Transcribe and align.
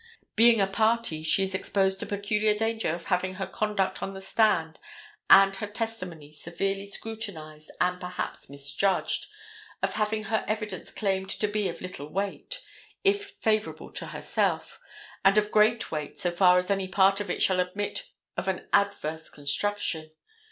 Being 0.35 0.59
a 0.59 0.65
party 0.65 1.21
she 1.21 1.43
is 1.43 1.53
exposed 1.53 1.99
to 1.99 2.07
peculiar 2.07 2.55
danger 2.55 2.91
of 2.95 3.05
having 3.05 3.35
her 3.35 3.45
conduct 3.45 4.01
on 4.01 4.15
the 4.15 4.19
stand 4.23 4.79
and 5.29 5.55
her 5.57 5.67
testimony 5.67 6.31
severely 6.31 6.87
scrutinized 6.87 7.69
and 7.79 7.99
perhaps 7.99 8.49
misjudged, 8.49 9.27
of 9.83 9.93
having 9.93 10.23
her 10.23 10.43
evidence 10.47 10.89
claimed 10.89 11.29
to 11.29 11.47
be 11.47 11.69
of 11.69 11.81
little 11.81 12.07
weight, 12.07 12.63
if 13.03 13.33
favorable 13.41 13.91
to 13.91 14.07
herself, 14.07 14.79
and 15.23 15.37
of 15.37 15.51
great 15.51 15.91
weight 15.91 16.17
so 16.17 16.31
far 16.31 16.57
as 16.57 16.71
any 16.71 16.87
part 16.87 17.19
of 17.19 17.29
it 17.29 17.39
shall 17.43 17.59
admit 17.59 18.05
of 18.35 18.47
an 18.47 18.67
adverse 18.73 19.29
construction. 19.29 20.09